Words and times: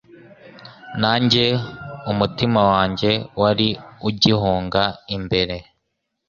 Nanjye 1.01 1.45
umutima 2.11 2.59
wanjye 2.71 3.11
wari 3.41 3.69
ugihunga 4.09 4.83
imbere 5.15 5.55